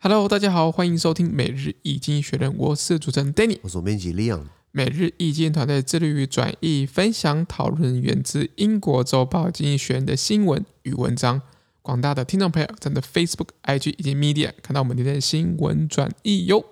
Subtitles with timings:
[0.00, 4.42] Hello，大家好，欢迎收听每日易经济学人，我是主持人 Danny，我是总编辑 Leon。
[4.70, 11.42] 每日易经团队致力于转译、分享、讨论源自英国周报《经济学人》的新闻与文章。
[11.82, 16.64] 广大的听众朋友，在 Facebook、IG 以及 Media 看到我们今天的新闻转译哟。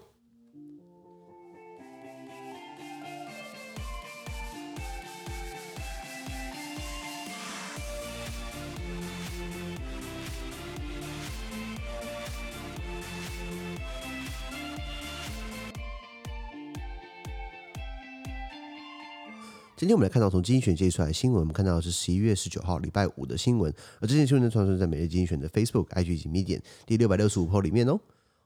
[19.87, 27.93] 今天我们来看到从经济选接出来的新闻，我们看到的是十一月十九号礼拜五的新闻，而这件新闻呢，传送在每日经济选的 Facebook、IG 以及 Medium 第六百六十五号里面哦。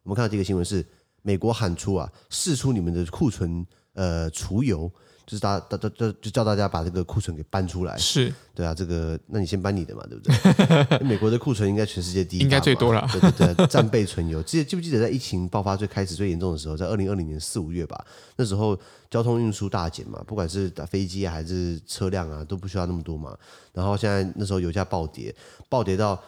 [0.03, 0.84] 我们看到这个新闻是
[1.23, 4.93] 美国喊出啊，试出你们的库存呃储油。
[5.30, 10.98] 就是大大大就就叫大家把这个库存给搬出来，是对啊，这个那你先搬你的嘛，对不对？
[11.06, 14.43] 美国的库存应该全世界第一，应该最多了，对对对，战备存油。
[14.43, 18.77] 记得记不记得在疫情爆发最开始最严重的时候，在二零二零年四五月吧，那时候
[19.08, 23.36] 交通运输大减嘛，不管是打飞机啊还是车辆啊，都不需要那么多嘛。
[23.73, 25.33] 然后现在那时候油价暴跌，
[25.69, 26.20] 暴跌到。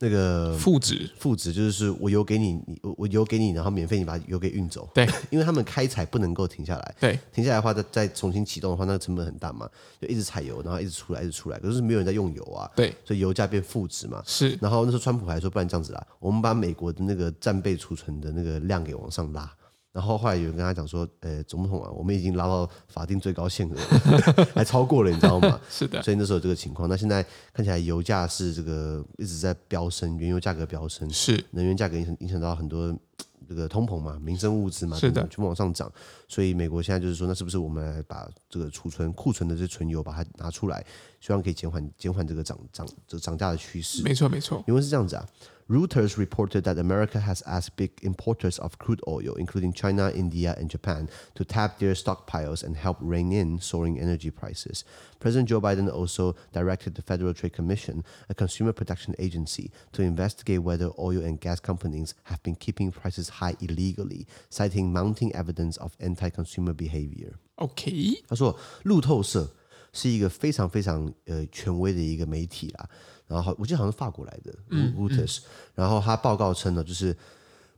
[0.00, 4.88] 那个负值，负值就是是我油给你，你我我油给你，然后免费你把油给运走。
[4.94, 6.94] 对， 因为他们开采不能够停下来。
[7.00, 9.68] 对，停下来的话再再重新启动的话，那个成本很大嘛，
[10.00, 12.70] 就一直采油，然后一直出来，一直出来，可是没有人在用油啊。
[12.76, 14.22] 对，所以油价变负值嘛。
[14.24, 19.52] 是，然后那时候川普还说，不然这样子啦，我们把美国的那个战备储存的那个量给往上拉。
[19.98, 23.74] 然后后来有人跟他讲说，呃，总统啊，我们已经拉到法定最高限额，
[24.54, 25.60] 还超过了，你知道吗？
[25.68, 26.00] 是的。
[26.04, 27.20] 所以那时候有这个情况，那现在
[27.52, 32.96] 看起来油价是这个一直在飙升，原油价格飙升，是能源价格影响影响到很多
[33.48, 35.90] 这个通膨嘛，民生物资嘛，是的，全部往上涨。
[36.28, 40.86] 所以美国现在就是说，那是不是我们来把这个储存库存的这存油把它拿出来，
[41.20, 44.00] 希望可以减缓减缓这个涨涨这个涨价的趋势？
[44.04, 45.26] 没错没错，因为是这样子啊。
[45.69, 51.09] Reuters reported that America has asked big importers of crude oil, including China, India, and Japan,
[51.35, 54.83] to tap their stockpiles and help rein in soaring energy prices.
[55.21, 60.61] President Joe Biden also directed the Federal Trade Commission, a consumer protection agency, to investigate
[60.61, 65.95] whether oil and gas companies have been keeping prices high illegally, citing mounting evidence of
[66.01, 67.39] anti-consumer behavior.
[67.55, 69.49] OK，他说路透社
[69.93, 72.89] 是一个非常非常呃权威的一个媒体啦。
[73.28, 75.40] 然后我记得好像是法国来的 Reuters，
[75.74, 77.16] 然后他报告称呢，就是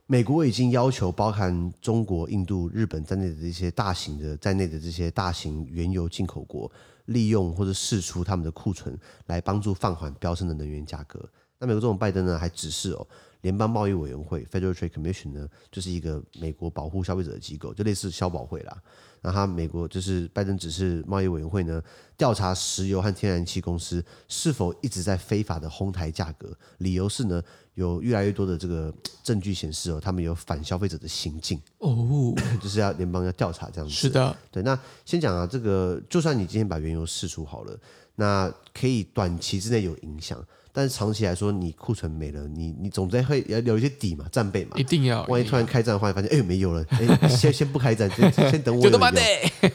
[0.07, 6.71] 美国已经要求包含中国、印度、日本在内的这些大型的在内的这些大型原油进口国，
[7.05, 8.97] 利用或者释出他们的库存，
[9.27, 11.23] 来帮助放缓飙升的能源价格。
[11.59, 13.07] 那美国总统拜登呢，还指示哦，
[13.41, 18.81] 联邦贸易委员会 Federal Trade Commission 呢，就是一个美国保护消费者的机构，就类似消保会啦。
[19.21, 21.81] 那他美国就是拜登指示贸易委员会呢，
[22.17, 27.41] 调查石油和天然气公司是否一直在非法的哄抬价格，理由是呢，
[27.75, 28.93] 有越来越多的这个
[29.23, 33.93] 证据显示哦，他们有反消费者的行径哦， 就是要联邦要调查这样子。
[33.93, 34.63] 是的，对。
[34.63, 37.77] 那先讲啊，这个就算你今天把原油释出好了，
[38.21, 40.37] 那可以短期之内有影响。
[40.73, 45.25] 但是长期来说，你库存没了，你你总在会要留一些底嘛，战备嘛，一定要。
[45.25, 48.97] 万一突然开战的话，发现哎没油了，哎先先不开战，先先等我有 油。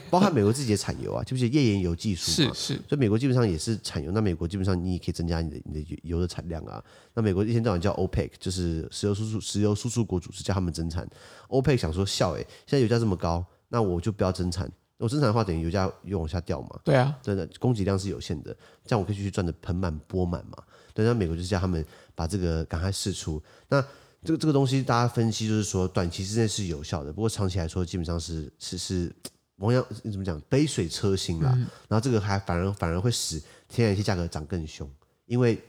[0.09, 2.81] 包含美国自己的产油啊，就是页岩油技术嘛，是是。
[2.89, 6.83] 所以美国基本上也是产油，那美国基本上你也可以增加你的你的油的产量啊。
[7.12, 11.06] 那美国一天到晚叫 OPEC，就是石油输出石油输出国组织叫他们增产。
[11.49, 14.71] OPEC 想说笑哎，现在油价这么高，那我就不要增产。
[14.99, 16.81] 我增产的话，等于油价又往下掉嘛。
[16.83, 20.57] 对啊，真的供给量是有限的，这样我可以继续赚的盆满钵满嘛。
[20.95, 21.84] 对，那美国就是叫他们
[22.15, 23.43] 把这个赶快释出。
[23.69, 23.85] 那
[24.25, 29.15] 这个这个东西，大家分析就是说，短期之内是有效的，不过长期来说，基本上是是是，
[29.59, 31.53] 同样你怎么讲，杯水车薪啦。
[31.55, 34.91] 嗯、然后这个还反而反而会使天然气价格涨更凶，
[35.27, 35.62] 因为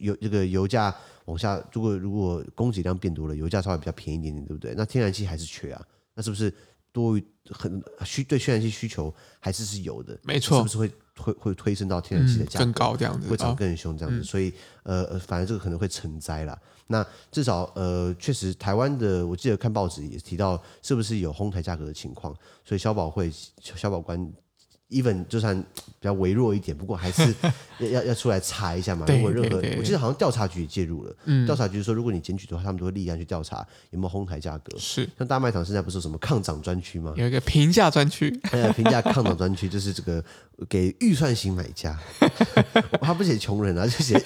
[0.00, 0.94] 油这个油价
[1.24, 4.74] 往下，如果如果供给量变多了，油价稍微比较便宜一点点，对不对？
[4.76, 5.82] 那天然气还是缺啊，
[6.14, 6.52] 那是不是
[6.94, 10.18] 多于很需对天然气需求还是是有的？
[10.22, 10.90] 没错，是不是会？
[11.16, 16.60] 会会推升到天然气的价格、嗯、更高这样子，会涨更凶这样子，嗯、所以呃呃，反正这个可能会成灾啦。
[16.88, 22.34] 那至少呃，确实台湾的，我记得看报纸也提到，是不是有哄抬价格的情况？
[22.64, 24.28] 所以消保会消保官。
[24.94, 25.58] Even 就算
[26.00, 27.34] 比较微弱一点，不过还是
[27.80, 29.04] 要要要出来查一下嘛。
[29.08, 31.14] 如果任何，我记得好像调查局也介入了。
[31.24, 34.78] 嗯，调查局说，如果你检举的话，他们都会立案去调查有没有哄抬价格。
[34.78, 37.12] 是，像大卖场现在不是有什么抗涨专区吗？
[37.16, 40.24] 有一个平价专区， 还有平价抗涨专区，就是这个
[40.68, 41.98] 给预算型买家。
[43.02, 44.22] 他不写穷人啊，就写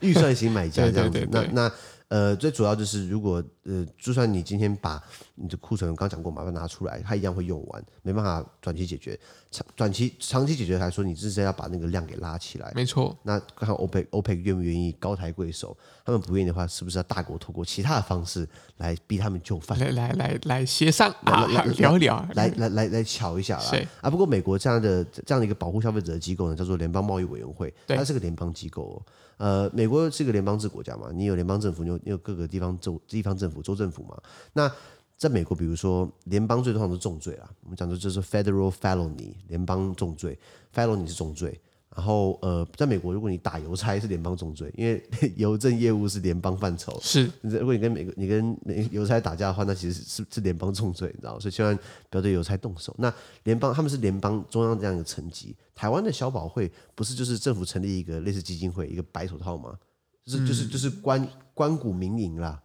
[0.00, 1.26] 预算型买家这样子。
[1.30, 1.72] 那那。
[2.12, 5.02] 呃，最主要就是如果呃，就算你今天把
[5.34, 9.18] 你的库存刚讲过，麻烦拿出来，它一样会用完，没办法短期解决。
[9.50, 12.70] 长短期、长期解决来说，你至少要把那个量给拉起来。
[12.74, 13.16] 没错。
[13.22, 15.74] 那看看 OPEC OPEC 愿不愿意高抬贵手？
[16.04, 19.78] 他们不愿意的话，是不是要大国透过其他的方式来逼他们就范？
[19.78, 21.46] 来来来来协商啊，
[21.78, 23.70] 聊一聊，来来来来瞧一下啦。
[24.02, 29.02] 啊，不过美国这样的这样的一个保护消费者的机构呢，叫做联邦贸易委员会，它是个联邦机构哦。
[29.36, 34.20] 呃，美国是个联邦制国家嘛，你有联邦政府，你有你有各个地方州地方政府、州政府嘛。
[34.52, 34.70] 那
[35.16, 40.38] 在美国，比如说联邦罪通常是重罪啦，我们讲的就是 federal felony，联邦重罪
[40.74, 41.60] ，felony 是重罪。
[41.94, 45.02] 然后呃，在美国，如果你打邮差是联邦重罪，因为
[45.36, 46.98] 邮政业务是联邦范畴。
[47.02, 48.56] 是，如果你跟美国你跟
[48.90, 51.38] 邮差打架的话，那其实是是联邦重罪，你知道？
[51.38, 51.78] 所以千万
[52.08, 52.94] 不要对邮差动手。
[52.98, 53.12] 那
[53.44, 55.54] 联邦他们是联邦中央这样一个层级。
[55.74, 59.76] 台湾的消保会不是就是政府成立一个类似基金会，一个白手套吗？
[60.24, 62.60] 就是就是就是关关谷民营啦。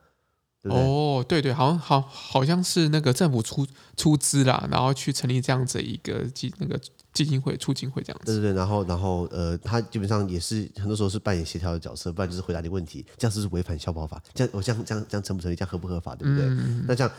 [0.67, 3.65] 对对哦，对对，好像好好像是那个政府出
[3.95, 6.79] 出资啦，然后去成立这样子一个基那个。
[7.13, 14.21] 基金会、促进会这样子，对对对，然后然后呃，他基本上也是很多时候是扮演协调的角色，不然就是回答你问题，这样是不是违反消保法？
[14.35, 15.55] 这样我这样这样这样成不成立？
[15.55, 16.13] 这样合不合法？
[16.15, 16.45] 对不对？
[16.45, 17.11] 嗯、那这样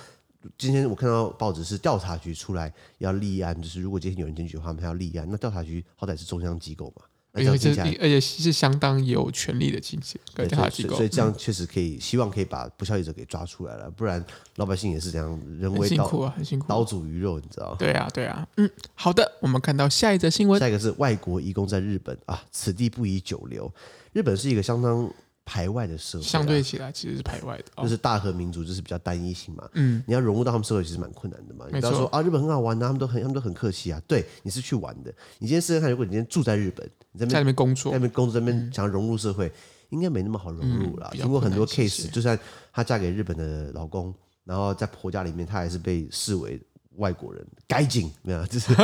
[0.57, 5.27] 今天我看到报纸是调查局出来要立案，就是如果今天有人检举的话，他们要立案。
[5.29, 7.03] 那调查局好歹是中央机构嘛。
[7.47, 7.71] 而且
[8.01, 14.25] 而且是相当有权力的经济调查机构，所以这样确实可以，嗯、希望可以把不孝业者给抓出来了，不然
[14.57, 17.75] 老百姓也是这样人为辛苦啊，很辛苦，刀俎鱼肉，你知道？
[17.79, 23.73] 对啊，对啊，嗯，好的，我们看到下一则新闻，下一个是外国移工在日本啊，此地不宜久留。
[24.13, 25.11] 日本是一个相当。
[25.49, 29.67] 排外的社会，相对起来其实是排外的，就是大和民族就是比较单一性嘛。
[29.73, 31.65] 嗯，你要融入到他们社会其实蛮困难的嘛。
[31.73, 33.99] 你不要说啊，日本很好玩呐，他们都很他们都很客气啊。
[34.07, 35.11] 对，你是去玩的。
[35.39, 39.51] 你今天试试看，如果你今天住在日本，你在那边工作，在那边工作，在那边想要融入社会，
[39.89, 41.09] 应该没那么好融入了。
[41.13, 42.39] 听过很多 case，就算
[42.71, 46.61] 她嫁给日本的老公，然后在婆家里面，她还是被视为
[46.97, 48.47] 外国人，该紧 没有？
[48.47, 48.75] 就是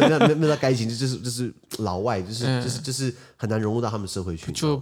[0.00, 4.76] 那那那该紧，就是就是老外，就是就是就是很难融入到他们社会去，就。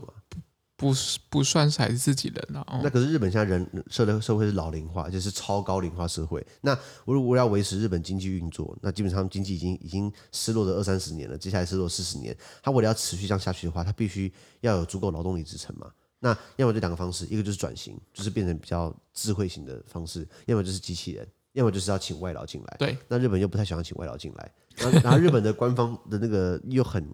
[0.83, 2.65] 不是不算是还是自己人啊。
[2.67, 6.45] 哦、那可是日本现在人社的社会是老龄化，就是超高龄化社会。
[6.61, 12.37] 那如果要维持日本经济运作，那基本上经济已经已经失落了二三十年了，接下来失落四十年。
[12.61, 14.33] 他为了要持续这样下去的话，他必须
[14.63, 15.89] 要有足够劳动力支撑嘛。
[16.19, 22.77] 那要么就两个方式，一个就是转型，就是变成比较智慧型的方式；要么就是机器人，要么就是要请外劳进来。
[22.81, 27.09] 对，那日本又不太喜欢请外劳进来，然后，然后日本的官方的那个又很。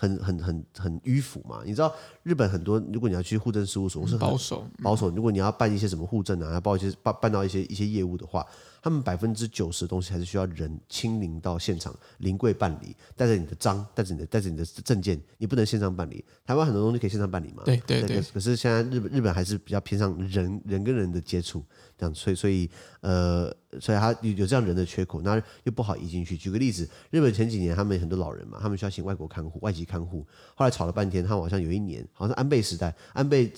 [0.00, 1.92] 很很很很迂腐嘛，你知道
[2.22, 5.10] 日本很多，如果你要去户政事务所，是保守保守。
[5.10, 8.46] 如果你要办一些什么户政啊，要报一些办办到一些一些业务的话。
[8.82, 16.24] 他们百分之九十的东西还是需要人亲临到现场临柜办理，带着你的章，带着你的带着你的证件，你不能线上办理。
[16.44, 17.62] 台湾很多东西可以线上办理嘛？
[17.64, 18.20] 对对对。
[18.32, 21.64] 可是现在日本日本还是比较偏向人人跟人的接触，
[21.98, 26.36] 这样，所以所以呃，所以他有有这样人的缺口，那又不好移进去。
[26.36, 33.52] 举个例子，日本前几年他们很多老人嘛，他们需要请外国看护、外籍看护，后来吵了半天，他们好像有一年，好像是安倍时代，安倍。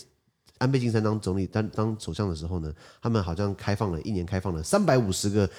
[0.62, 5.50] 安倍晋三当总理当当首相的时候呢，他们好像开放了一年开放了三百五十个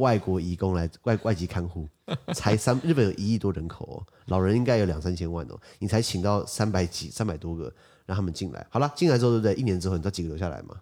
[0.00, 1.88] 外国移工来外外籍看护，
[2.34, 3.96] 才三日本有一亿多人口哦，
[4.26, 7.72] 老人应该有两三千万哦，你才请到三百几三百多个
[8.04, 9.54] 让他们进来，好了，进来之后对不对？
[9.54, 10.80] 一年之后你知道几个留下来吗？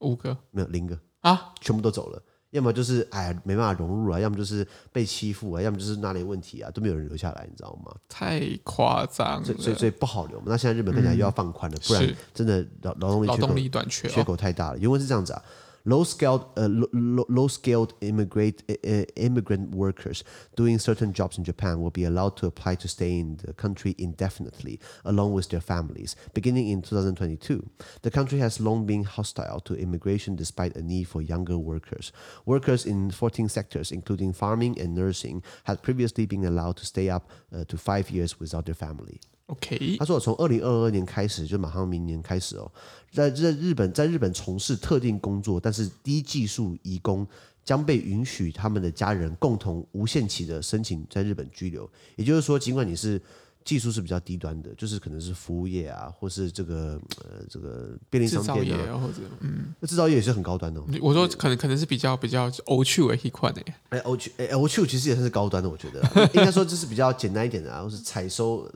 [0.00, 2.20] 五个没有零个啊，全部都走了。
[2.50, 7.94] 要么就是哎没办法融入啊，要么就是被欺负啊，要么就是哪里有问题啊，都没有人留下来，你知道吗？
[8.08, 10.42] 太夸张了，所以所以所以不好留。
[10.46, 14.78] 那现在日本看起来又要放宽了，嗯、不然真的劳劳动力缺口缺口太大了。
[14.78, 15.42] 原文是这样子啊。
[15.88, 20.22] Low-skilled, uh, low-skilled immigrant uh, immigrant workers
[20.54, 23.94] doing certain jobs in Japan will be allowed to apply to stay in the country
[23.96, 27.70] indefinitely, along with their families, beginning in 2022.
[28.02, 32.12] The country has long been hostile to immigration despite a need for younger workers.
[32.44, 37.30] Workers in 14 sectors, including farming and nursing, had previously been allowed to stay up
[37.50, 39.20] uh, to five years without their family.
[39.48, 42.70] OK，他说我从二零二二年开始，就马上明年开始哦，
[43.10, 47.26] 在在日本，在日本从事特定工作，但是低技术移工
[47.64, 51.90] 将被允许他们的家人共同无限期的申请在日本居留。
[52.16, 53.20] 也就是说，尽管你是。
[53.68, 60.82] 技术是比较低端的，就是可能是服务业啊，或是这个呃这个便利商店啊，或者嗯，那制造业也是很高端的。
[61.02, 63.62] 我说可能可能是比较比较欧趣为一款的。
[63.90, 66.00] 哎，欧趣哎欧趣其实也算是高端的，我觉得
[66.32, 68.66] 应该说这是比较简单一点的啊，或是采收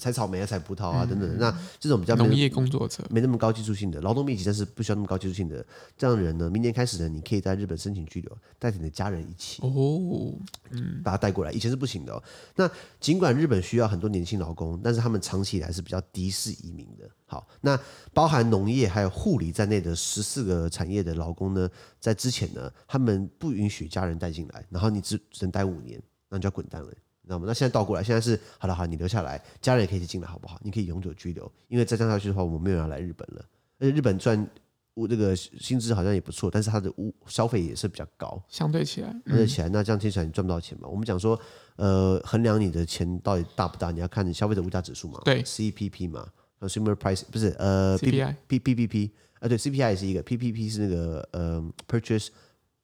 [0.00, 1.30] 采草莓啊、采葡萄啊等等。
[1.30, 3.04] 嗯、那这种比较农业工作者。
[3.10, 5.64] 没那么高技术性的劳动密集，但是不需要那么高技术性的。
[5.96, 10.34] 这样的人呢，明年开始呢，你可以在日本申请居留，带着你的家人一起哦，
[10.70, 12.20] 嗯，把他带过来，以前是不行的哦。
[12.56, 17.06] 那尽管日本需要很多年年轻劳工，但是他们长期以来是比较低势移民的。
[17.26, 17.78] 好，那
[18.14, 21.68] 包含农业还有护理在内的十四个产业的劳工呢，
[22.00, 27.44] 在之前呢，他们不允许家人带进来，然后你只只能待五年，那你就要滚蛋了，你知道吗？
[27.46, 30.58] 那现在倒过来，现在是好了好，你留下来，家人也可以进来，好不好？
[30.62, 33.44] 你可以永久居留，因为再这样下去的话，我们没有人来日本了，
[33.78, 34.48] 而且日本赚。
[34.96, 40.86] 物这个薪资好像也不错，但是它的物消费也是比较高，相对起来，相对起来，那这样听起来你赚不到钱嘛？
[40.86, 41.36] 我们讲说，
[41.76, 46.28] 呃，衡量你的钱到底大不大，你要看你消费者物价指数嘛，对，CPP 嘛
[46.60, 52.28] ，Consumer Price 不是呃 PPI，PPP 啊，对，CPI 也是一个，PPP 是那个呃 Purchase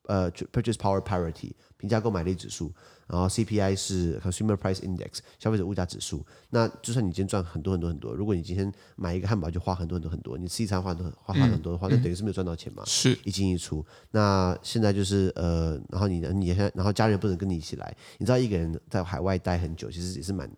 [0.07, 2.73] 呃 Purchase Power Parity 平价购买力指数。
[3.11, 6.25] 然后 CPI 是 Consumer Price Index 消费者物价指数。
[6.51, 12.85] 那就算你今天赚很多很多很多，如果你今天买一个汉堡就花很多很多很多，你吃一餐花很多花花很多的话，嗯、那等于是没有赚到钱嘛？
[12.87, 13.85] 是一进一出。
[14.13, 20.49] 那现在就是呃，然后你你现在然后家人不能跟你一起来，你知道一个人在海外待很久，其实也是蛮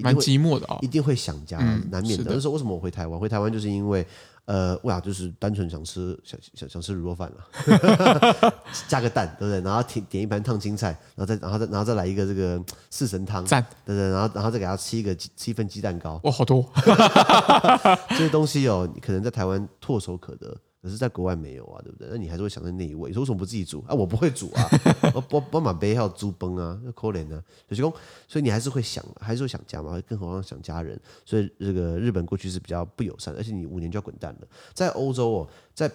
[0.00, 2.24] 蛮寂寞的啊、哦，一定会想家，嗯、难免的。
[2.34, 3.18] 那时候为什么我回台湾？
[3.20, 4.04] 回台湾就是因为。
[4.46, 8.52] 呃，哇，就是单纯想吃想想想吃卤肉饭了，
[8.88, 9.60] 加个蛋，对不对？
[9.60, 16.64] 然后点点一盘烫青菜，然后再然后再然后再来一个这个四神汤，赞，对对，然后然后再给他吃一个吃一份鸡蛋糕，哇，好多，
[18.10, 20.56] 这些东西哦，你可能在台湾唾手可得。
[20.82, 22.06] 可是在国外没有啊，对不对？
[22.10, 23.94] 那你还是会想在那一位，说为什么不自己煮啊？
[23.94, 24.68] 我不会煮啊，
[25.14, 27.42] 我我我马杯还有猪崩啊，可怜呢。
[27.70, 27.92] 所以
[28.28, 31.00] 所以你还是会想，还是会想家嘛，更何况想家人。
[31.24, 34.46] 所以这个日本过去是比较不友善，而且你五年就要滚蛋了。
[34.74, 35.90] 在欧洲哦，在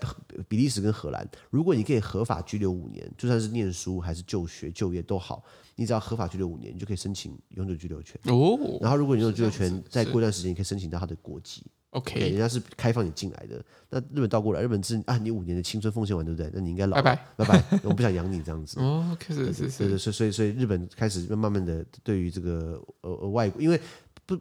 [0.49, 5.41] 比利时跟荷兰，如果你可以合法居留五年，就算是念书还是就学就业都好，
[5.75, 8.57] 你只要合法居留五年，你就可以申请永久居留权哦。
[8.81, 11.63] 然后如果你永久居留权，再过一段时间，你可以申请到他的国籍。
[11.91, 13.63] OK，人家是开放你进来的。
[13.89, 16.49] 那日本倒过来，日本是啊，你五年的青春奉献完，对不对？
[16.53, 18.79] 那你应该老，拜拜拜拜， 我不想养你这样子。
[18.79, 23.77] 哦，开始是是是，所以所以日本开始慢慢的对于这个呃呃外国，因为
[24.25, 24.37] 不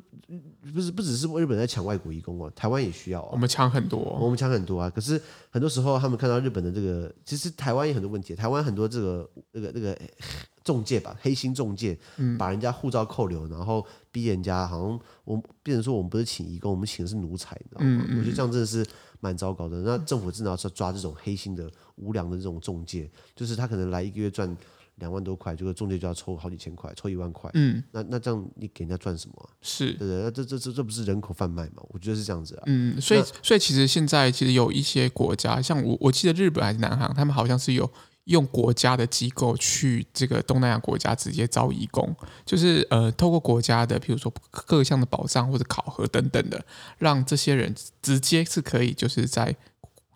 [0.73, 3.30] 不是不只是日本在抢外国移工啊，台湾也需要啊。
[3.33, 4.88] 我们抢很多，我们抢很多啊。
[4.88, 8.37] 可是很多时候他们看到日本的这个，其实台湾也很多问题。
[8.37, 9.99] 台湾很多这个那个那个
[10.70, 11.98] 仲介吧，黑心中介，
[12.38, 13.84] 把人家护照扣留，然后。
[14.12, 18.04] 逼人家好像我们变成说我们不是请义工，我们请的是奴才，你知道吗？
[18.18, 18.84] 我觉得这样真的是
[19.20, 19.82] 蛮糟糕的。
[19.82, 24.52] 那政府真的要抓这种黑心的、无良的这种中介，就是他可能来一个月赚
[24.96, 27.48] 两万多块，这个中介就要抽好几千块，抽一万块。
[27.54, 29.50] 嗯，那那这样你给人家赚什么？
[29.62, 31.74] 是，对对，那这这这这不是人口贩卖吗？
[31.90, 32.64] 我觉得是这样子啊。
[32.66, 37.88] 嗯，所以所以其实现在其实有一些国家，像我我记得日本还是南韩，他们好像是有。
[38.24, 46.64] 用国家的机构去这个东南亚国家直接招义工，就是呃，透过国家的，比如说各项的保障或者考核等等的，
[46.98, 49.56] 让这些人直接是可以就是在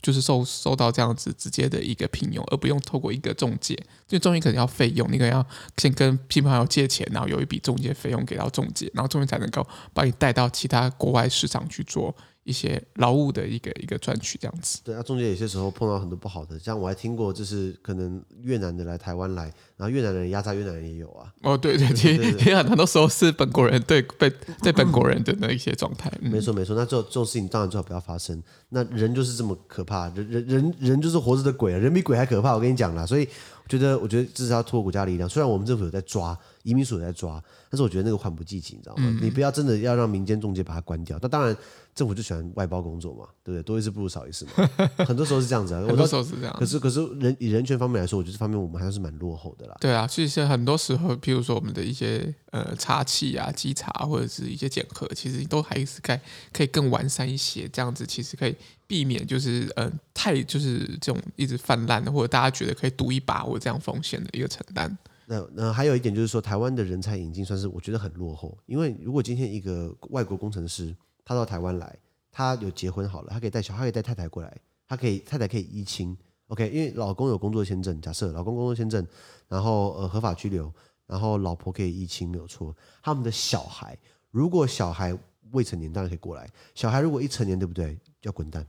[0.02, 5.44] 就是受受到这样子直接的一个聘用，而不用透过一个中介，因为中介可能要费用，你可能要
[5.78, 12.14] 先跟亲朋友借钱，然后有一笔中介费用给到中介，然后中介才能够把你带到其他国外市场去做。
[12.44, 19.44] 一些劳务的一个一个赚取这样子，对啊，中间有些时候碰到很多不好的，像我还听过，就是可能越南的来台湾来，
[19.76, 21.32] 然后越南人压榨越南人也有啊。
[21.42, 24.30] 哦，对对对，其实很多时候是本国人对被
[24.62, 26.12] 对本国人的那一些状态。
[26.20, 28.42] 嗯、没错没错，那这这种事情当然最好不要发生。
[28.68, 32.54] 那人就是这么可怕，人人人人就是活着的鬼啊，人比鬼还可怕。
[32.54, 33.26] 我跟你讲啦，所以
[33.64, 35.28] 我觉得我觉得这是要托国家力量。
[35.28, 36.38] 虽然我们政府有在抓。
[36.64, 39.02] 移民署也在抓，但是我觉得那个缓不济急，你知道吗？
[39.06, 41.18] 嗯、你不要真的要让民间中介把它关掉。
[41.21, 41.54] 那当然，
[41.94, 43.62] 政府就喜欢外包工作嘛，对不对？
[43.62, 44.66] 多一事不如少一事嘛。
[45.04, 46.56] 很多时候是这样子啊，很多时候是这样。
[46.59, 49.76] 可是，可是人以人权方面来说，我觉得这方面我们还是蛮落后的啦。
[49.78, 56.18] 对啊，其实很多时候，譬如说我们的一些呃查缉啊、稽查或者是一些检核，其实都还是该
[56.50, 57.68] 可以更完善一些。
[57.71, 58.56] 这样子其实可以
[58.94, 64.96] 避免就是呃太就是这种一直泛滥的，或者大家觉得可以赌一把或这样风险的一个承担。
[65.26, 71.98] 那那还有一点就是说，台湾的人才引进算是我觉得很落后，因为如果今天一个外国工程师他到台湾来，
[72.30, 79.04] 他有结婚好了，他可以带小孩，可以带太太过来，他可以太太可以依亲，OK，因为老公有工作签证，假设老公工作签证，
[79.48, 80.72] 然后呃合法居留，
[81.08, 82.72] 然后老婆可以依亲没有错，
[83.02, 83.98] 他们的小孩
[84.30, 85.18] 如果小孩
[85.50, 87.98] 未成年当然可以过来，小孩如果一成年对不对？
[88.22, 88.66] 要滚蛋，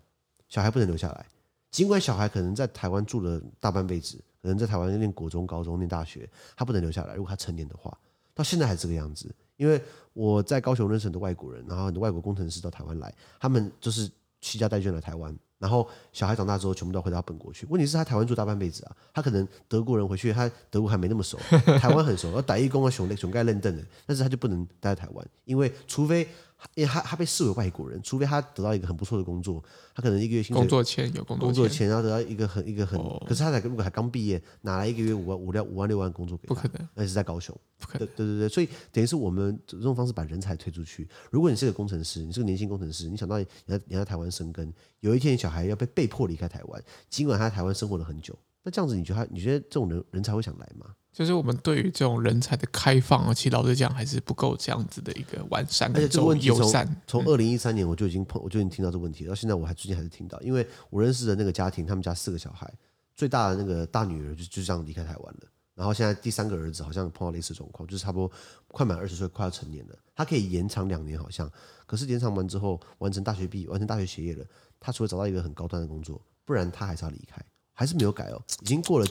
[0.55, 1.25] 小孩不能留下来，
[1.69, 4.17] 尽管小孩可能在台湾住了大半辈子。
[4.41, 7.15] 可能在台湾念国中、高中、念大学，他不能留下来。
[7.15, 7.91] 如果他成年的话，
[8.33, 9.29] 到现在还是这个样子。
[9.57, 9.81] 因为
[10.13, 14.09] 我在高雄认识很多外国人，然后很多外国工程师到台湾来，他们就是
[14.39, 17.65] 弃家带眷来台湾，然后小孩长大之后全部都回到本国去。
[17.71, 21.39] 问题是，他台湾住大半辈子啊，他可能德国人回去，他德国还没那么熟，
[21.81, 26.27] 台湾很熟，要打义工啊、熊熊盖认证的，但是他就不能待在台湾，因为除非
[26.73, 36.55] 因为他他被视为外国人，除非他得到一个很不错的工作，他可能一个月薪水工作签有工作工作签，然后得到一个很一个很，哦、可是他才如果还刚毕业，哪来一个月五万五六五万六万工作给他？
[36.55, 38.07] 不可能，而且是在高雄，不可能。
[38.07, 41.07] 对对对对，所以等于是我们这种方式把人才推出去。
[41.29, 50.87] 如果你是个工程师，你是个年轻工程师，你想到你要你要在台湾生根，有一天你小孩要被被迫离开台湾，尽管他在台湾生活了很久，那这样子你觉得他你觉得这种人人才会想来吗？
[51.15, 56.85] 就是我们对于这种人才的开放，其实老实讲还是不够这样子的一个完善，而且这个问题友善。
[57.07, 62.69] 从二零一三年我就已经碰，我就已经听到这个问题，到现在我还最近还是听到，因为我认识的那个家庭，他们家四个小孩，
[63.15, 68.29] 最大的那个大女儿就就这样离开台湾了，然后现在第三个儿子好像碰到类似状况，就是差不多
[68.67, 71.49] 快满二十岁，快要成年了，他可以延长两年好像，
[71.85, 74.43] 可是延长完之后完成大学毕业，完成大学学业了，
[74.81, 77.41] 他除了找到一个很高端的工作，不然他还是要离开，
[77.71, 79.07] 还是没有改哦，已经过了。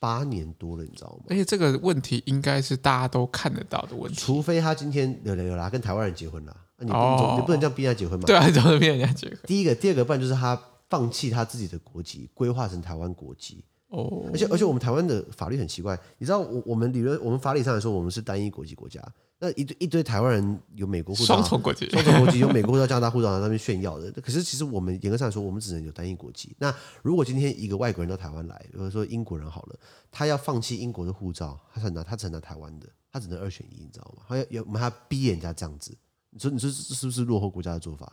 [0.00, 1.26] 八年多了，你知道吗？
[1.28, 8.24] 而且这个问题应该是大家都看得到的问题，除非他今天有了有啦，跟台湾人结婚了，你不能、哦、你不能这样逼人家结婚嘛？
[8.26, 9.38] 对啊，怎么逼人家结婚？
[9.46, 13.62] 第一个，第二个，不然就是他放弃他自己的国籍，规划成台湾国籍。
[13.88, 19.02] 哦，而且而且我们台湾的法律很奇怪，你知道我我们理论我们法理上来说，我们是单一国籍国家。
[19.42, 24.12] 那一堆一堆台湾人有美国护照，双重国籍，双重国籍有美国护照、加拿大护照在那边炫耀的。
[24.20, 26.54] 可是其实我们严格上来说，我们只能有单一国籍。
[26.58, 29.76] 那如果今天一个外国人到台湾来，比如说英国人好了，
[30.12, 34.24] 他要放弃英国的护照，他才拿他只能拿台湾的，他只能二选一，你知道吗？
[34.28, 35.96] 他要有我们还要逼人家这样子。
[36.28, 38.12] 你说你说是不是落后国家的做法？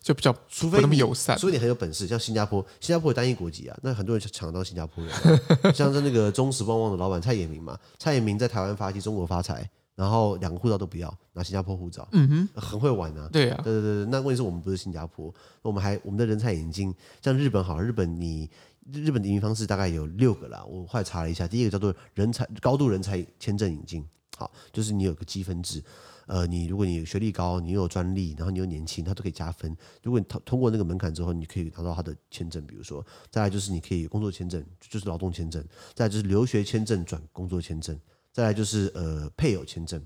[0.00, 5.14] 就比较除非那么友善，除非你很有本事，像新加坡，新加坡有单一国籍啊，那很多人抢到新加坡人。
[5.72, 9.70] 像是那个中石旺旺的老板蔡衍明嘛，蔡衍明在台湾发迹，中国发财。
[9.96, 13.28] 然后两个护照都不要，拿新加坡护照，嗯哼，很会玩啊。
[13.32, 18.48] 对啊，对对对，那问题是我们不是新加坡，我们还我们的人才引进，像日本好，日本你
[18.92, 25.82] 日本的移民方式大概有六个啦，我后来查了一下，第一个叫做人才高度人才签证引进，好，就是你有个积分制，
[26.26, 29.74] 呃，你如果你学历高，你又有专利，然后你又年轻，他都可以加分。
[30.02, 37.98] 如果你通通过那个门槛之后，你可以拿到他的签证，比如说，再来就是你可以工作签证，就是劳动签证，再来就是留学签证转工作签证。
[38.36, 39.98] 再来就是呃配偶签证，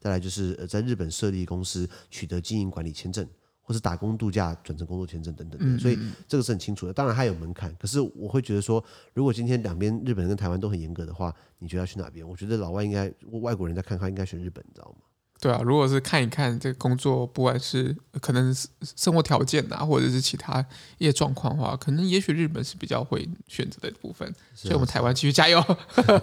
[0.00, 3.24] 再来就是呃在日本设立公司取得经营管理签证，
[3.60, 6.92] 或是打工度假转成工作签证等等的，所以这个是很清楚的。
[6.92, 12.28] 当然还有门槛，可是我会觉得说，如果今天两边日本跟台湾都很严格的话，你觉得要去哪边？
[12.28, 13.08] 我觉得老外应该
[13.40, 15.04] 外国人在看看应该选日本，你知道吗？
[15.38, 18.66] 对啊，如果是看一看这个工作，不管是可能是
[18.96, 20.64] 生活条件啊，或者是其他
[20.96, 24.34] 一些状况的话，可能也许日本是比较会选择的部分。
[24.54, 25.62] 所以，我们台湾继续加油，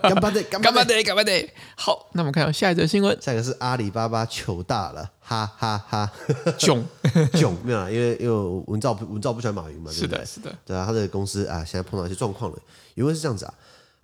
[0.01, 1.53] 干巴得，干巴得， 干巴得。
[1.75, 6.11] 好，那我们看到下一则新闻，下一个是阿里巴巴糗大了，哈哈哈，
[6.57, 6.83] 囧。
[7.37, 12.57] 囧，没有啦，因为因为文照文照不喜欢马云嘛，是的，是的，对啊，他的公司啊，现在碰到一些状况了，
[12.95, 13.53] 因为是这样子啊。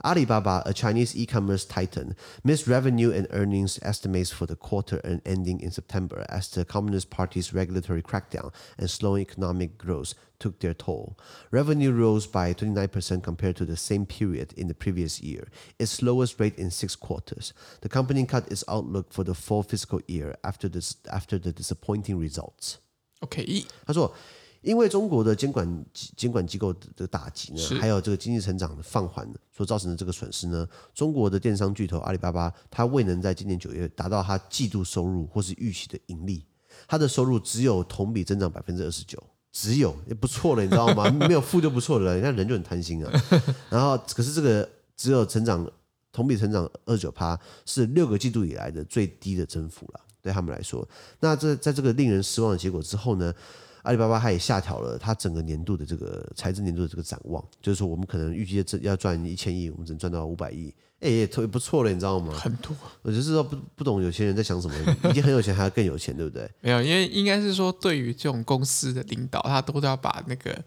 [0.04, 5.72] Alibaba, a Chinese e-commerce titan, missed revenue and earnings estimates for the quarter ending in
[5.72, 11.18] September as the Communist Party's regulatory crackdown and slowing economic growth took their toll.
[11.52, 16.40] Revenue rose by 29% compared to the same period in the previous year, its slowest
[16.40, 17.54] rate in six quarters.
[17.82, 22.18] The company cut its outlook for the full fiscal year after this after the disappointing
[22.18, 22.78] results.
[23.22, 24.14] OK，他说。
[24.62, 25.86] 因为中国的监管
[26.18, 36.46] 监管机构的打击呢，还有这个经济成长的放缓所造成的这个损失呢，中国的电商巨头阿里巴巴，它未能在今年九月达到它季度收入或是预期的盈利，
[36.88, 39.18] 它的收入只有同比增长百分之二十九，
[39.54, 41.10] 只有也不错了，你知道吗？
[41.28, 43.24] 没有负就不错了，你看人就很贪心啊。
[43.70, 45.66] 然后可是这个只有成长
[46.12, 50.86] 同比成长二九趴，是六个季度以来的最低的增幅了，对他们来说。
[51.22, 53.34] 那这在这个令人失望的结果之后呢？
[53.84, 62.34] 阿里巴巴它也下调了它整个年度的这个财政年度的这个展望，就是说我们可能预计要赚一千亿，我们只能赚到五百亿，哎，也特别不错了，你知道吗？
[62.34, 66.50] 很多，我就是说不不懂有些人在想什么，已经很有钱还要更有钱，对不对？
[66.62, 70.58] 没有，因为应该是说对于这种公司的领导，他都要把那个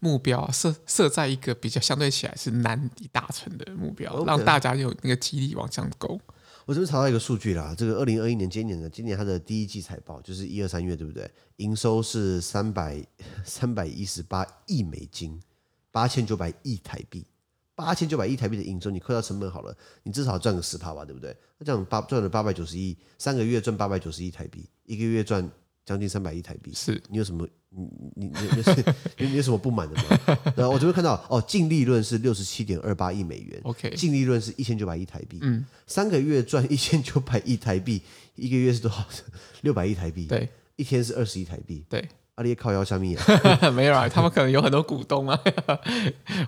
[0.00, 4.26] 目标设设在一个比较相对起来是难以达成的目标，Okay.
[4.26, 6.18] 让大家有那个激励往上走。
[6.64, 11.28] 我这边查到一个数据啦，这个二零二一年今年的今年它的第一季财报就是一二三月，对不对？
[11.56, 13.04] 营收是三百
[13.44, 15.40] 三百一十八亿美金，
[15.90, 17.26] 八千九百亿台币，
[17.74, 21.36] 八千九百亿台币的营收，你扣掉成本好了，你至少赚个十趴吧，对不对？
[21.58, 25.50] 那这样八赚了八百九十亿，三个月赚八百九十亿台币，一个月赚
[25.84, 27.46] 将近三百亿台币，是你有什么？
[27.74, 28.62] 你你你
[29.18, 30.38] 你 你有什么不满的吗？
[30.54, 38.02] 然后我就会看到哦，净利润是六十七点二八亿美元，OK，净利润是一千九百亿台币，嗯，三个月赚一千九百亿台币，
[38.36, 39.04] 一个月是多少？
[39.62, 43.16] 六百亿台币，对，一天是二十亿台币，对，阿里靠腰下面
[43.74, 45.40] 没有啊，他们可能有很多股东啊，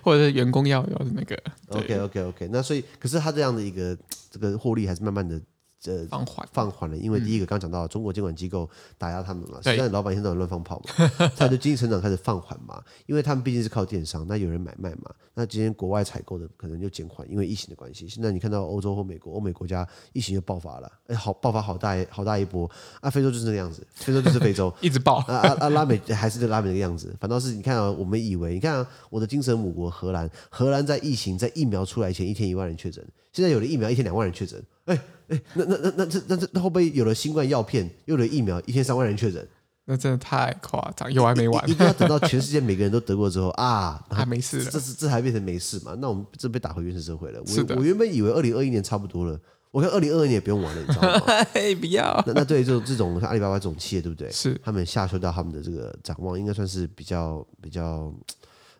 [0.03, 3.97] 或者是员工要有那个，OK OK OK，那所以可是他这样的一个
[4.29, 5.41] 这个获利还是慢慢的。
[5.85, 18.07] 呃放缓放缓了，因为第一个刚讲到中国监管机构打压他们嘛，现在老百姓都在乱放炮嘛， 他的经济成长开始放缓嘛，因为他们毕竟是靠电商，那有人买卖嘛，那今天国外采购的可能就减缓，因为疫情的关系。
[18.07, 22.69] 现在你看到欧洲或美国，欧美国家疫情就爆发了，哎，好爆发好大好大一波
[23.01, 23.09] 啊！
[23.09, 25.69] 非洲就是那个样子，非洲就是非洲 一直爆啊啊啊！
[25.69, 34.99] 拉美还是这拉美那个样子，反倒是你看啊，我们以为你看啊，我的精神母国荷兰，荷兰在疫情在疫苗出来前一天一万人确诊，现在有了疫苗一天两万人确诊，哎。
[35.27, 39.43] 哎，那那那那这那这会不会有了新冠药片，又有了疫苗，一天三万人确诊？
[39.85, 41.67] 那真的太夸张，有完没完？
[41.67, 45.95] 一定要等到 全世界每个人都得过之后啊，还没事了，这是这还变成没事嘛？
[45.97, 47.41] 那我们这被打回原始社会了。
[47.41, 49.35] 我，我原本以为二零二一年差不多了，
[49.71, 51.43] 我看二零二二年也不用玩了，你知道吗？
[51.81, 52.23] 不要。
[52.27, 54.31] 那那对这种这种像阿里巴巴这种企业，对不对？
[54.31, 58.13] 是他们下修到他们的这个展望，应该算是比较比较。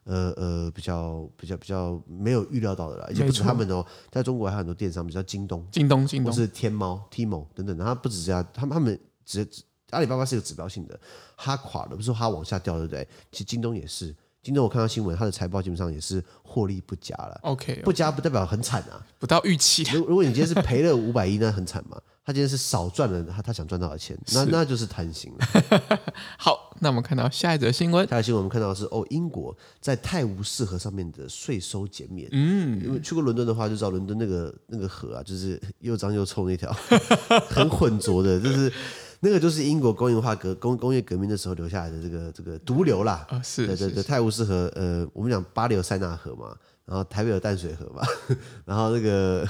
[0.06, 7.76] 呃呃，比较比较比较没有预料到的啦，而且不止他们哦，在中国还有很多电商，比如京东、京东、京东，或是天猫、Tmall 等等。
[7.78, 9.48] 然后不止这样，他们他们只
[9.90, 11.00] 阿里巴巴是一个指标性的，
[11.38, 13.08] 它垮了，不是说它往下掉，对不对？
[13.32, 17.40] 其实京东也是，京东我看到新闻，它的财报基本上也是获利不佳了。
[17.44, 19.84] OK，不佳不代表很惨啊，不到预期。
[19.94, 22.00] 如如果你今天是赔了五百亿，那很惨嘛。
[22.26, 24.18] 他今天是少赚了，他他想赚多少钱？
[24.34, 25.48] 那那就是贪心了。
[26.40, 28.08] 好，那我们看到下一则新闻。
[28.10, 32.28] 下一则新闻我们看到的是哦，英国在泰晤士河上面的税收减免。
[32.32, 36.76] 嗯，因为去过伦敦的话，就知道伦敦那个那个河啊，就是又脏又臭那条，
[37.48, 38.74] 很浑浊的，就是
[39.20, 43.24] 那个就是英国工业化革工工业革命的时候留下来的这个这个毒瘤啦。
[43.30, 48.02] 啊，是对对对，泰晤士河，呃，我们讲巴黎有塞纳河嘛，然后台北有淡水河嘛，
[48.66, 49.48] 然后那个。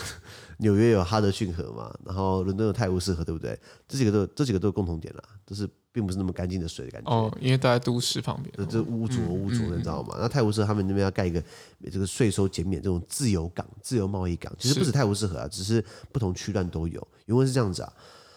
[0.57, 3.59] 纽约有哈德逊河嘛，然后伦敦有泰晤士河，对不对？
[3.87, 7.11] 这几个都这几个都有共同点啦，都是并不是那么干净的水的感觉。
[7.11, 10.15] 哦，因为都在都市旁边，这污浊污浊的，你知道吗？
[10.19, 11.43] 那泰晤士他们那边要盖一个
[11.91, 17.05] 这个税收减免这种自由港、自由贸易港，其实不止泰晤士河啊，只是不同区段都有。
[17.25, 17.93] 原文是这样子啊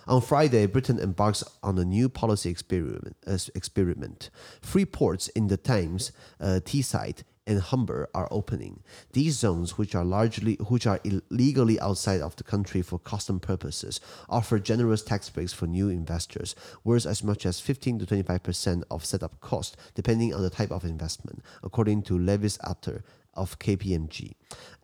[0.06, 3.12] ：On Friday, Britain embarks on a new policy experiment.
[3.54, 4.30] Experiment.
[4.62, 7.18] Free ports in the Thames, uh, Teesside.
[7.48, 8.82] And Humber are opening.
[9.12, 14.00] These zones, which are largely which are illegally outside of the country for custom purposes,
[14.28, 18.84] offer generous tax breaks for new investors, worth as much as 15 to 25 percent
[18.90, 23.02] of setup cost, depending on the type of investment, according to Levis Atter
[23.34, 24.34] of KPMG,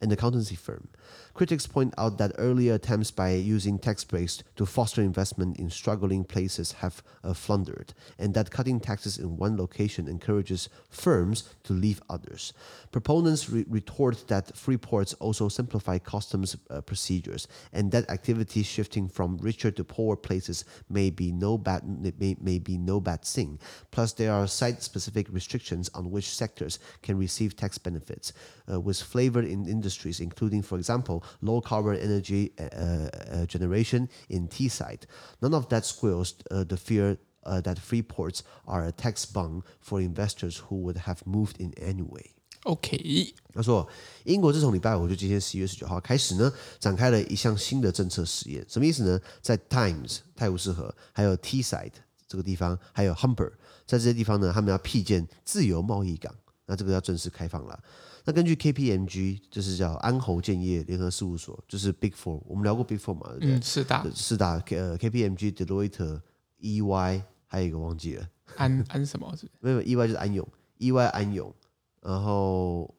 [0.01, 0.89] an accountancy firm.
[1.33, 6.23] Critics point out that earlier attempts by using tax breaks to foster investment in struggling
[6.23, 12.01] places have uh, floundered, and that cutting taxes in one location encourages firms to leave
[12.09, 12.53] others.
[12.93, 19.09] Proponents re- retort that free ports also simplify customs uh, procedures, and that activity shifting
[19.09, 21.83] from richer to poorer places may be no bad
[22.19, 23.59] may, may be no bad thing.
[23.91, 28.33] Plus, there are site-specific restrictions on which sectors can receive tax benefits,
[28.71, 34.48] uh, with flavored in industries, including, for example, low carbon energy uh, uh, generation in
[34.48, 35.02] Teesside.
[35.42, 39.64] None of that squells uh, the fear uh, that free ports are a tax bung
[39.80, 42.32] for investors who would have moved in anyway.
[42.64, 43.88] OK，他说，
[44.26, 48.66] 英国自从礼拜五就今天十一月十九号开始呢，展开了一项新的政策实验。
[48.68, 49.20] 什么意思呢？
[49.42, 51.94] 在 Times 泰晤士河，还有 Teesside
[52.28, 53.52] 这个地方，还有 Humber
[53.86, 56.36] 在这些地方呢，他们要辟建自由贸易港。
[56.66, 57.82] 那这个要正式开放了。
[58.25, 63.29] 那根据 KPMG，就是叫安侯建业联合事务所，就是 Big Four，我们聊过 Big Four 嘛？
[63.33, 63.55] 对不对？
[63.57, 66.21] 嗯，四大，四大，呃，KPMG、Deloitte、
[66.61, 69.35] EY，还有一个忘记了，安安什么？
[69.37, 70.47] 是没有，EY 就是安永
[70.79, 71.55] ，EY 安永，
[72.01, 72.95] 然后，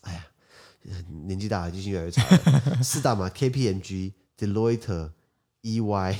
[0.00, 0.26] 哎呀，
[1.26, 2.82] 年纪大了，记性越来越差了。
[2.82, 5.10] 四大嘛，KPMG、Deloitte、
[5.62, 6.16] EY。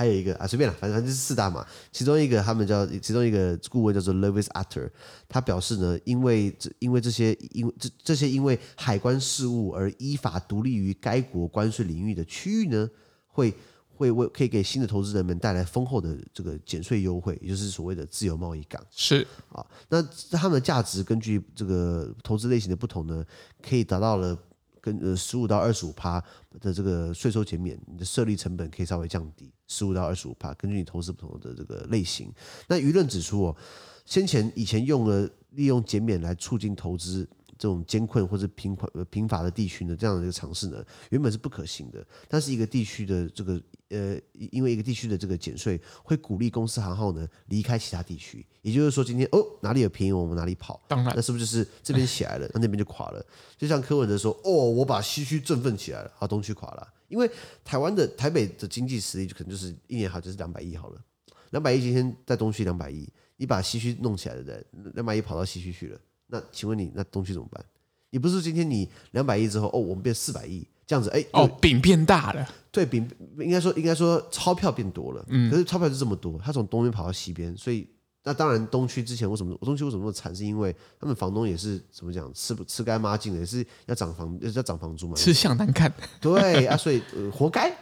[0.00, 1.62] 还有一个啊，随便了，反正就是四大嘛。
[1.92, 4.88] 其中一个他们叫，其中一个顾问叫做 Lewis Atter，
[5.28, 12.88] 他表示呢，因为这因为这些因为这这些因为海关事务而依法独立于该国关税领域的区域呢，
[13.26, 13.52] 会
[13.94, 18.82] 会为可以给新的投资人们带来丰厚的这个减税优惠，也就是所谓的自由贸易港。
[18.90, 23.22] 是啊，那他们的价值根据这个投资类型的不同呢，
[23.60, 24.34] 可以达到了。
[24.80, 26.22] 跟呃十五到二十五趴
[26.60, 32.32] 的这个税收减免，你的设立成本可以稍微降低十五到二十五趴，根据你投资不同的这个类型。
[32.68, 33.56] 那舆论指出哦，
[34.04, 37.28] 先前以前用了利用减免来促进投资。
[37.60, 42.02] 这种艰困或者贫困呃贫乏的地区呢，这样的一个尝试呢，原本是不可行的。
[42.26, 48.46] 但是一个地区的这个呃，因为一个地区的这个减税，会鼓励公司行号呢离开其他地区。
[48.62, 50.82] 也就是说，今天哦哪里有便宜，我们哪里跑。
[50.88, 53.22] 当然，那是不是就是这边起来了， 那那边就垮了？
[53.58, 56.88] 就像柯文哲说，哦，我把西区振奋起来了，好，东区垮了。
[57.08, 57.30] 因为
[57.62, 61.04] 台湾的台北的经济实力就可能就是一年好就是两百亿好了，
[61.50, 66.00] 两百亿今天在东区两百亿，你把西区弄起来了，对，两百亿跑到西区去了。
[66.30, 67.64] 那请问你，那东西怎么办？
[68.10, 77.86] 你不是今天你两百亿之后，哦，我们变四百亿这样子，哎，哦，饼变大了，对，饼应该说应该说钞票变多了，嗯，可是钞票是这么多，它从东边跑到西边，所以。
[78.22, 80.34] 那当然，东区之前为什么东区为什么那么惨？
[80.34, 85.14] 是因为他们房东也是怎么讲，吃不吃干抹净的，也是要涨房，要涨房租嘛。
[85.14, 85.90] 吃相难看。
[86.20, 87.74] 对啊，所以、呃、活该。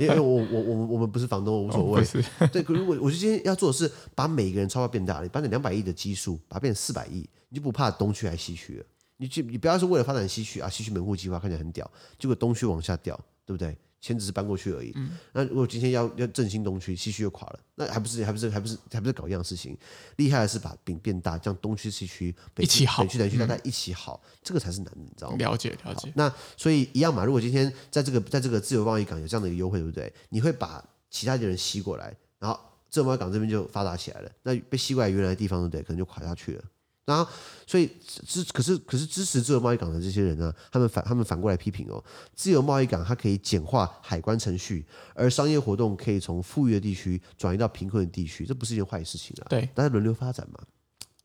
[0.00, 2.02] 因为我我我我们不是房东，无所谓。
[2.40, 8.84] 哦、 对，可是我我就今天要做的是把每个人钞票变大，你把那两百亿的基数把它变成四百亿，你就不怕东区还西区了。
[9.18, 13.76] 你就你不要是为了发展西区啊，西区门户计划看起来很屌，结果东区往下掉，对不对？
[14.04, 14.92] 钱只是搬过去而已。
[14.96, 19.74] 嗯、那如果今天要要振兴东区，西区又垮了，那还不是还不是还不是还不是搞一样的事情？
[20.16, 25.36] 厉害的是把饼变大，将东区西区北区北区南区大家一起好，嗯、这个才是难的，你知道吗？
[25.38, 26.12] 了解了解。
[26.14, 30.12] 那所以一样嘛，如果今天在这个在这个自由贸易港有这样的一个优惠，对不对？
[30.28, 34.30] 你会把其他的人吸过来，然后自由贸易港这边就发达起来了。
[34.42, 35.82] 那被吸过来原来的地方，对不对？
[35.82, 36.64] 可能就垮下去了。
[37.06, 37.30] 然后，
[37.66, 42.02] 所以支可是可是支持自由贸易港的这些人呢，他们反他们反过来批评哦，
[42.34, 49.46] 自由贸易港它可以简化海关程序，而商业活动可以从富裕的地区转移到贫困的地区，这不是一件坏事情啊。
[49.50, 50.60] 对，大家轮流发展嘛。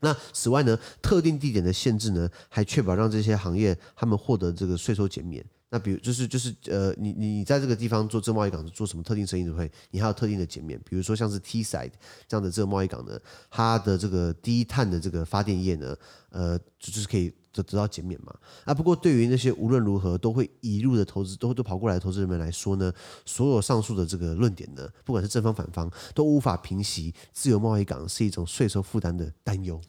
[0.01, 5.45] 那此外呢，特定地点的限制呢，还确保让这些行业他们获得这个税收减免。
[5.71, 11.91] 那比如就是就是呃，你你在这个地方做自由贸易港做什么特定生意都会，你还有特定的减免，比如说像是 Teesside
[12.27, 13.19] 这样的自由贸易港呢，
[13.51, 15.95] 它的这个低碳的这个发电业呢，
[16.29, 18.33] 呃，就就是可以得得到减免嘛。
[18.65, 22.91] 啊，不过对于那些无论如何都会一路的投资，都都跑过来的投资人们来说呢，
[23.23, 29.79] 所有上述的这个论点呢，不管是正方反方，都无法平息自由贸易港是一种税收负担的担忧。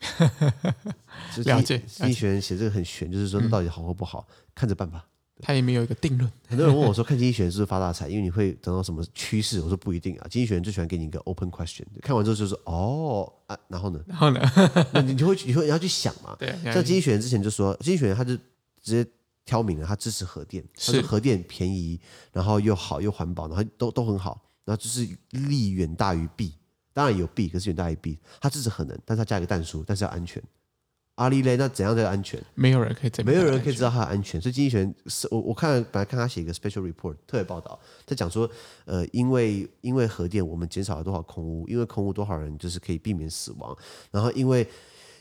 [1.45, 5.07] 了解，经济学人写这个很悬，就是说那到底好或不好，嗯、看着办吧。
[5.43, 6.31] 他也没有一个定论。
[6.49, 8.09] 很多人问我说：“看经济学人是不是发大财？
[8.09, 10.27] 因为你会得到什么趋势？”我说：“不一定啊。
[10.31, 14.01] 经济学人最喜欢给你一个 open question，看完之后就是哦啊，然后呢？
[14.09, 14.41] 然后呢？
[14.93, 16.37] 那你就会你会你要去想嘛。
[16.39, 16.49] 对。
[16.65, 18.43] 像经济学人之前就说，经济学人他就直
[18.83, 19.07] 接
[19.45, 22.01] 挑明了，他支持核电，他说核电便宜，
[22.33, 26.55] 然后又好又环保，然后都都很好，然后就是利远大于弊。
[26.93, 28.19] 当然有弊，可是远大于弊。
[28.41, 30.43] 他支持核能，但是他加一个但书，但是要安全。”
[31.21, 32.43] 阿里嘞，那怎样才安全？
[32.55, 34.41] 没有人可以，没有人可以知道它的安全。
[34.41, 38.51] 所以经济学人是我我看本来看他写一个 special report 特别报道，他讲说，
[38.87, 41.69] 呃，因为因为核电，我们减少了多少空污？
[41.69, 43.77] 因为空污多少人就是可以避免死亡？
[44.11, 44.67] 然后因为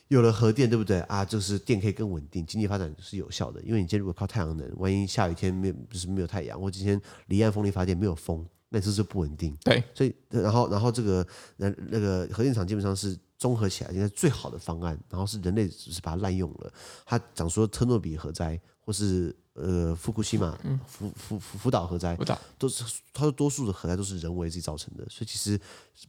[0.08, 1.26] 有了核电，对不对啊？
[1.26, 3.62] 就是电可以更稳定，经济发展是有效的。
[3.64, 9.56] 因为你今天如果靠太阳能，万一下雨天没有就是没有太阳，或今天离岸风力发电没有风，那这是不稳定。
[9.64, 11.26] 对，所以然后然后这个
[11.58, 13.18] 那那个核电厂基本上是。
[13.40, 16.74] 综合起来应该最好的方案，然后是人类只是把它滥用了。
[17.06, 22.18] 他讲说，特诺比核灾或是呃福库西马福福福福岛核灾，
[22.58, 25.58] 都是他说多数的核灾都是人为自己造成的，所以其实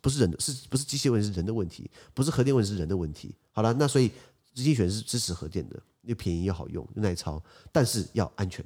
[0.00, 3.32] 不是人的，是不是机械问题是人的问题，不是核电问题是人的问题。
[3.52, 4.10] 好了，那所以
[4.52, 8.64] 经济学人是支持核电的，又便宜又好用又耐操，但是要安全。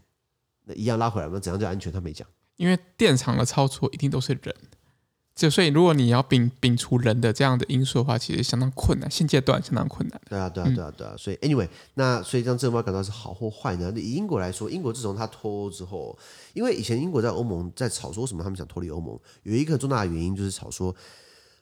[0.65, 1.93] 那一样拉回来嘛，怎样叫安全？
[1.93, 2.27] 他没讲，
[2.57, 4.55] 因为电厂的操作一定都是人。
[5.35, 10.21] 就所以，如果你要摒摒除人的这样的因素的话，其实相当困难，现阶段相当困难。
[10.31, 11.13] 对啊，对啊，对啊，对啊。
[11.19, 13.93] 所以，anyway，那所以让这个感到是好或坏呢？
[13.97, 16.17] 以英国来说，英国自从它脱欧之后，
[16.53, 20.95] 因为以前英国在欧盟在吵说什么，他们想脱离欧盟，有一个重大的原因就是吵说，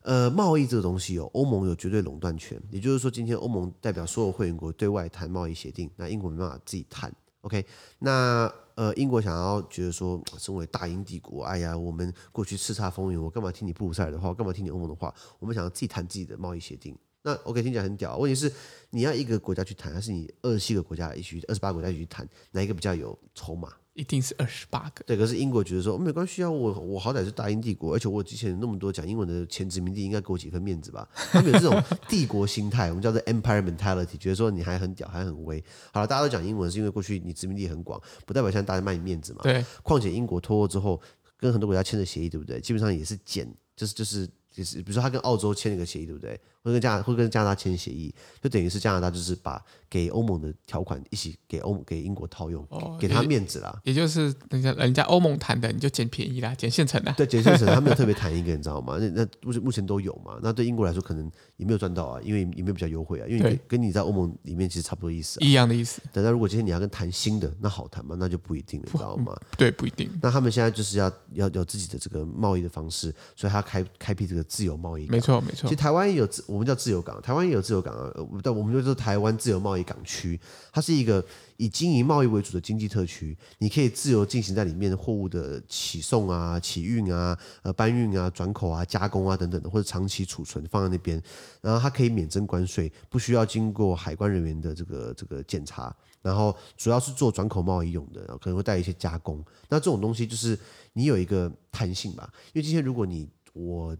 [0.02, 7.10] 呃，贸易这个东西有欧盟有绝对垄断权，也就是说，今天欧盟代表所有会员国对外谈贸易协定，那英国没办法自己谈。
[7.42, 7.64] OK，
[8.00, 8.52] 那。
[8.74, 15.14] 呃，英国想要觉得说，身为大英帝国，哎呀，我们过去叱咤风云，我干嘛听你布鲁塞尔的话，我干嘛听你欧盟的话？
[15.38, 16.96] 我们想要自己谈自己的贸易协定。
[17.20, 18.16] 那 OK，听起来很屌。
[18.16, 18.50] 问题是，
[18.88, 23.70] 你要一个国家去谈，还是你二十七个国家一起，二十八个国家一起去谈，哪一个比较有筹码？
[23.94, 25.04] 一定是二十八个。
[25.04, 31.08] 对，可是英国觉得说没关系啊，我我好歹是大英帝国，而且我之前那么多讲英文的前殖民地，应该给我几分面子吧？
[31.14, 35.62] 他们有这种帝国心态，我们叫做 empire mentality，觉得说你还很屌，还很威。
[35.92, 39.40] 好了，大家都讲英文是因为过去你殖民地很广，不代表现在大家卖你面子嘛？
[39.42, 39.64] 对。
[39.82, 41.00] 况且英国脱欧之后，
[41.36, 42.60] 跟很多国家签的协议，对不对？
[42.60, 46.40] 基本上也是减，就是就是就是，比如说他跟澳洲签了一个协议，对不对？
[46.62, 49.62] 会跟加拿会跟加拿大签协议，就等于是加拿大就是把。
[49.92, 53.78] 给欧盟的条款一起给欧给英国套用，哦、给他面子啦。
[53.84, 57.12] 也就是人家人家欧盟谈的，你就捡便宜啦，捡现成的。
[57.12, 58.96] 对，捡现成，他没有特别谈一个，你知道吗？
[58.98, 60.38] 那那目前目前都有嘛。
[60.42, 63.26] 那对英国来说，可能也没有赚到啊，因为也没有比较优惠啊。
[63.28, 66.00] 因为跟，你在欧盟里面其实差不多意思，啊，一样的意思。
[66.10, 69.38] 等到如果今天你要跟谈新的，那好谈吗，那就不一定了，你知道吗？
[69.58, 70.08] 对，不一定。
[70.22, 75.06] 那他们现在就是要要有自己的这个贸易的方式，所以他开开辟这个自由贸易。
[75.08, 75.64] 没错，没错。
[75.64, 78.12] 其实台湾也有，我们叫自由港，台湾也有自由港啊，
[78.42, 80.38] 但我们就是台湾自由贸易港区，
[80.70, 81.24] 它是一个
[81.56, 91.20] 以经营贸易为主的经济特区，你可以自由进行在里面货物的起送啊、起运啊、呃搬运啊、转口啊、加工啊等等的，或者长期储存放在那边，
[91.62, 99.42] 然后它可以免征关税，不需要经过海关人员的这个这个检查，然后主要是做转口贸易用的，可能会带一些加工。
[99.70, 100.58] 那这种东西就是
[100.92, 103.96] 你有一个弹性吧，因为今天如果你我。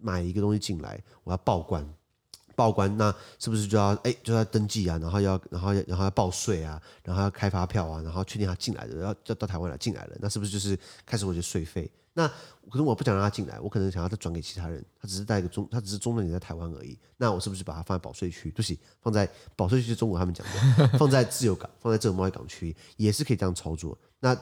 [0.00, 1.86] 买一个东西进来，我要报关，
[2.56, 4.98] 报关那是不是就要哎就要登记啊？
[4.98, 6.80] 然后要然后要然后要报税啊？
[7.04, 8.02] 然后要开发票啊？
[8.02, 11.90] 然后确定他进来的，要要到台湾来进来了，那是不是就是开始我就税费？
[12.12, 16.98] 那可能我不想让他进来，我可能想要再转给其他人，他只是带一个中，他只是中转点在台湾而已。
[17.16, 18.50] 那我是不是把它放在保税区？
[18.50, 23.96] 不行，放在保税区是中国他们讲的，放在自由港，放在自由贸易港区也是可以这样操作。
[24.18, 24.36] 那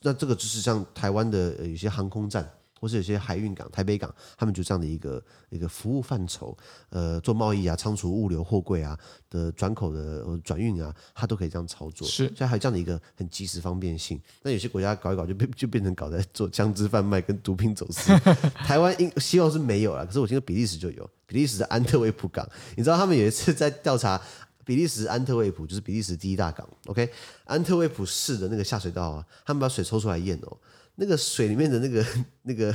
[0.00, 2.50] 那这个就是像台湾的有些航空站。
[2.80, 6.56] 或是有些海运港、台北港，他们就这样的一个一个服务范畴，
[6.88, 12.08] 呃，做贸易啊、仓储物流、货柜啊的转口的转运啊，它都可以这样操作。
[12.08, 14.20] 是，所以还有这样的一个很及时方便性。
[14.42, 18.10] 那有些国家搞一搞就 变就变成搞在做枪支贩卖跟毒品走私。
[18.64, 24.20] 台湾应希望是没有了，可是我听说比利时就有，比利时的安特卫普港，你知道他们有一次在调查
[24.64, 27.10] 比利时安特卫普，就是比利时第一大港，OK，
[27.44, 30.56] 安特卫普市的那个下水道啊，他们把水抽出来验哦。
[31.00, 32.04] 那个水里面的那个、
[32.44, 32.74] 那个、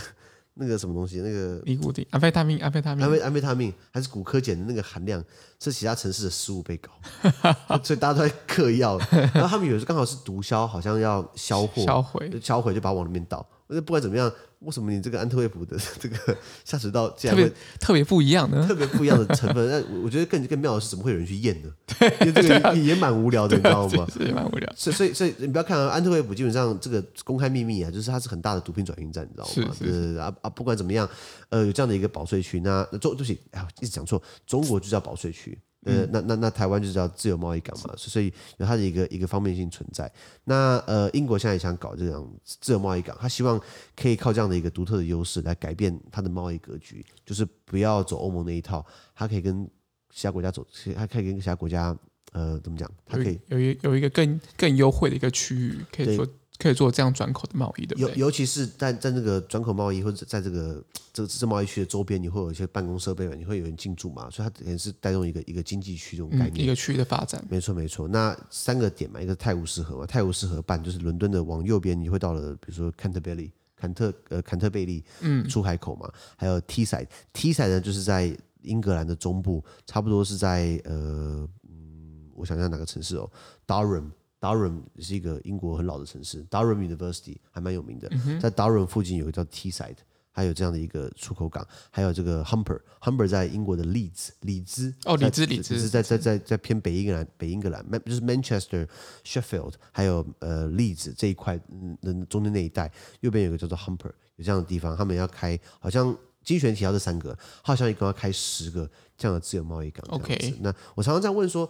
[0.56, 5.24] 那个什么东西，那个尼古丁、安非他命、安非他命、安非安非他命，还是骨科碱的那个含量，
[5.60, 6.92] 是其他城市的十五倍高，
[7.86, 8.98] 所以大家都在嗑药。
[9.34, 13.48] 然后他们有时候刚好是毒枭，好像要销货、销毁、销毁，就把它往里面倒。
[13.68, 14.32] 那不管怎么样。
[14.66, 18.66] 为什么你这个安特卫普的 这个下水道竟然会特别不一样呢？
[18.68, 21.70] 特别不一样的成分，那我觉得更更妙的是，怎么会有人去验呢？
[22.22, 24.08] 因为这个也蛮无聊的，你知道吗？
[24.20, 24.74] 也 蛮无聊。
[24.76, 29.76] 所以所以所以你不要看啊，安特卫普基本上这个公开秘密啊，就是它是很大的毒品转运站，你知道吗？
[29.78, 31.08] 是是啊啊，不管怎么样，
[31.50, 35.58] 呃，有这样的一个保税区，那中对不起，哎，一直讲错，中国就叫保税区。
[35.86, 40.12] 呃，那那那台湾就是叫自由贸易港嘛，所以有它的一个一个方便性存在。
[40.44, 43.62] 那呃，英国现在也想搞这种自由贸易港，他希望
[43.96, 49.66] 可以靠这样的一个独特的优势来改变它的贸易格局，就是不要走欧盟那一套，它可以跟
[50.12, 51.96] 其他国家走，它可以跟其他国家
[52.32, 52.92] 呃怎么讲？
[53.06, 56.28] 它可以有一有一个更更优惠的一个区域，可以说。
[56.58, 67.44] 可以做这样转口的贸易的，尤尤其是在在那个转口贸易或者在这个 这个自贸易区的周边，你会有一些办公设备嘛，你会有人进驻嘛，所以它也是带动一个一个经济区这种概念，嗯、一个区域的发展。
[67.50, 83.30] 没错没错，那三个点嘛，一个泰晤士河嘛，泰晤士河畔就是伦敦的往右边，你会到了，比如说坎特贝利，坎特呃坎特贝利，嗯，出海口嘛，还有 Teesside，Teesside 呢就是在英格兰的中部，差不多是在呃嗯，我想想哪个城市哦
[83.68, 84.12] ，Durham。
[84.40, 88.08] Durham 是一个英国很老的城市，Durham University 还蛮有名的。
[88.12, 89.98] 嗯、在 Durham 附近有一个叫 Teesside，
[90.32, 98.88] 还有这样的一个出口港，还有这个 Humber，Humber 在英国的利兹，里兹哦，里兹里兹是在在在在偏北英格兰，北英格兰就是 Manchester、
[99.24, 101.60] Sheffield，还有呃利兹这一块，
[102.02, 106.06] 嗯，中间那一带，右边有个叫做 Humber，有这样的地方，他们要开，好像
[106.44, 110.06] 经济学提到这三个，好像一共要开十个这样的自由贸易港。
[110.10, 111.68] OK，那我常常在问说，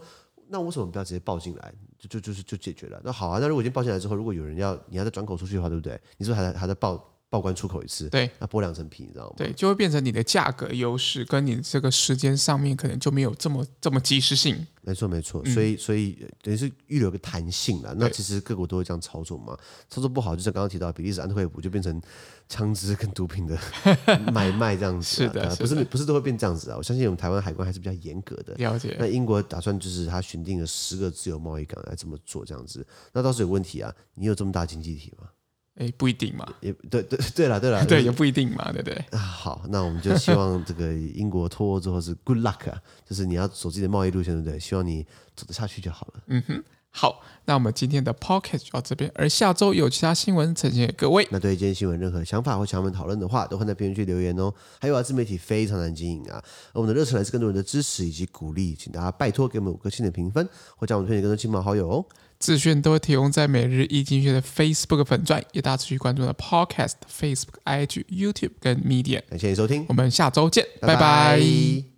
[0.48, 1.74] 那为什么不要直接报进来？
[1.98, 3.00] 就就就是就解决了。
[3.02, 6.00] 那好啊，那如果已经报进来之后，如果有人要你要再转口出去的话，对不对？
[6.18, 8.08] 你是不是还在还在报报关出口一次？
[8.08, 9.34] 对，那剥两层皮，你知道吗？
[9.36, 14.66] 对，就会变成你的价格优势跟你这个时间上面可能就没有这么这么及时性。
[14.82, 17.92] 没错没错，所以、嗯、所以等于是预留个弹性了。
[17.98, 19.58] 那其实各国都会这样操作嘛，
[19.90, 22.00] 操作不好，就像刚刚提到比利时安特卫普就变成
[22.48, 23.58] 枪支跟毒品的
[24.32, 25.24] 买卖这样子。
[25.24, 26.76] 是的，是的，不是不是都会变这样子啊？
[26.76, 28.54] 我相信我们台湾海关还是比较严格的。
[28.54, 28.96] 了解。
[29.00, 33.92] 那英国打算就是他选定了十个自由贸易港来这么做这样子，那倒是有问题啊？
[34.14, 35.28] 你有这么大经济体吗？
[35.76, 38.94] 哎，不一定嘛，也对对对了对了，对也不一定嘛，对不对？
[39.10, 44.58] 啊，好，那我们就希望这个英国脱欧之后是 good luck 啊，就是你要走自己的贸易路线，对不对？
[44.58, 46.22] 希望你走得下去就好了。
[46.28, 51.28] 嗯哼，好，那我们今天的 pocket 就到这边，而下周有其他新闻呈现给各位。
[51.30, 54.50] 那对于今天新闻任何想法或想我们讨论的话，都会在评论区留言哦。
[54.80, 62.06] 还有啊，自媒体非常难经营啊，而我们的热忱来自更多人的支持以及鼓励，请大家拜托给我们五颗星的评分，或将我们推荐更多亲朋好友哦。
[62.38, 69.22] 资讯都会提供在每日一经济学的 Facebook 粉钻，也大家持续关注的 Podcast、Facebook、IG、YouTube 跟 Media。
[69.28, 70.94] 感谢你收听，我们下周见，拜拜。
[70.94, 71.95] 拜拜。